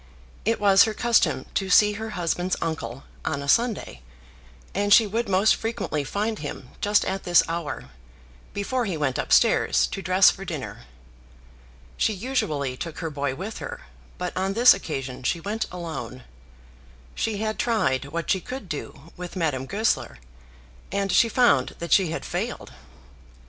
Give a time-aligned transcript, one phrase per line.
[0.45, 4.01] It was her custom to see her husband's uncle on a Sunday,
[4.73, 7.91] and she would most frequently find him just at this hour,
[8.51, 10.85] before he went up stairs to dress for dinner.
[11.97, 13.81] She usually took her boy with her,
[14.17, 16.23] but on this occasion she went alone.
[17.13, 20.17] She had tried what she could do with Madame Goesler,
[20.91, 22.73] and she found that she had failed.